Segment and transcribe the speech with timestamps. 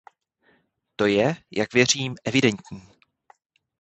[0.95, 2.89] To je, jak věřím, evidentní.